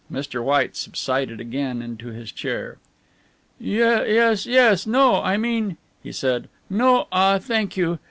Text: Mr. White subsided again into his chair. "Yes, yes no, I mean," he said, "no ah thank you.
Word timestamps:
Mr. 0.11 0.43
White 0.43 0.75
subsided 0.75 1.39
again 1.39 1.79
into 1.79 2.07
his 2.07 2.31
chair. 2.31 2.79
"Yes, 3.59 4.47
yes 4.47 4.87
no, 4.87 5.21
I 5.21 5.37
mean," 5.37 5.77
he 6.01 6.11
said, 6.11 6.49
"no 6.71 7.07
ah 7.11 7.37
thank 7.37 7.77
you. 7.77 7.99